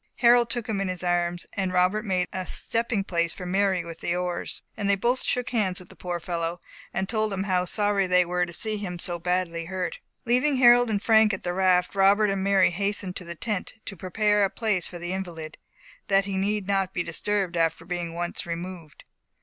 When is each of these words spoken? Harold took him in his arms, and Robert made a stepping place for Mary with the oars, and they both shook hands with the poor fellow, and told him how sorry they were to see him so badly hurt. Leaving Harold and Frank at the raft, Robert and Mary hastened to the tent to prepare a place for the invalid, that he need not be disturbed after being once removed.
Harold 0.15 0.49
took 0.49 0.67
him 0.67 0.81
in 0.81 0.87
his 0.87 1.03
arms, 1.03 1.45
and 1.55 1.71
Robert 1.71 2.03
made 2.03 2.27
a 2.33 2.47
stepping 2.47 3.03
place 3.03 3.33
for 3.33 3.45
Mary 3.45 3.85
with 3.85 3.99
the 3.99 4.15
oars, 4.15 4.63
and 4.75 4.89
they 4.89 4.95
both 4.95 5.21
shook 5.23 5.51
hands 5.51 5.79
with 5.79 5.89
the 5.89 5.95
poor 5.95 6.19
fellow, 6.19 6.59
and 6.91 7.07
told 7.07 7.31
him 7.31 7.43
how 7.43 7.65
sorry 7.65 8.07
they 8.07 8.25
were 8.25 8.43
to 8.43 8.51
see 8.51 8.77
him 8.77 8.97
so 8.97 9.19
badly 9.19 9.65
hurt. 9.65 9.99
Leaving 10.25 10.55
Harold 10.55 10.89
and 10.89 11.03
Frank 11.03 11.35
at 11.35 11.43
the 11.43 11.53
raft, 11.53 11.93
Robert 11.93 12.31
and 12.31 12.43
Mary 12.43 12.71
hastened 12.71 13.15
to 13.15 13.23
the 13.25 13.35
tent 13.35 13.73
to 13.85 13.95
prepare 13.95 14.43
a 14.43 14.49
place 14.49 14.87
for 14.87 14.97
the 14.97 15.13
invalid, 15.13 15.59
that 16.07 16.25
he 16.25 16.35
need 16.35 16.65
not 16.67 16.95
be 16.95 17.03
disturbed 17.03 17.55
after 17.55 17.85
being 17.85 18.15
once 18.15 18.43
removed. 18.47 19.03